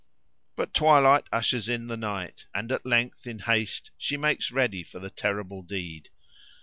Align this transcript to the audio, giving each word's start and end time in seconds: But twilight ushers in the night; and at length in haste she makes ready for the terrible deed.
But 0.55 0.73
twilight 0.73 1.25
ushers 1.31 1.69
in 1.69 1.85
the 1.85 1.95
night; 1.95 2.47
and 2.55 2.71
at 2.71 2.87
length 2.87 3.27
in 3.27 3.37
haste 3.37 3.91
she 3.99 4.17
makes 4.17 4.49
ready 4.49 4.81
for 4.81 4.97
the 4.97 5.11
terrible 5.11 5.61
deed. 5.61 6.09